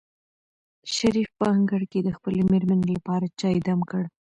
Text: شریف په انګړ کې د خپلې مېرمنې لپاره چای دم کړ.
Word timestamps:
شریف 0.95 1.29
په 1.39 1.45
انګړ 1.55 1.81
کې 1.91 1.99
د 2.03 2.09
خپلې 2.17 2.41
مېرمنې 2.51 2.87
لپاره 2.97 3.33
چای 3.39 3.57
دم 3.67 3.79
کړ. 3.89 4.03